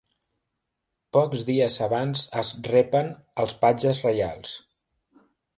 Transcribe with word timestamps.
Pocs 1.17 1.43
dies 1.49 1.75
abans 1.89 2.25
es 2.45 2.51
repen 2.71 3.13
els 3.45 3.55
patges 3.67 4.03
reials. 4.11 4.57